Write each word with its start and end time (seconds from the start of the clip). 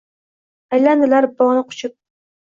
Aylandilar 0.77 1.27
bog‘ni 1.41 1.63
quchib. 1.73 1.93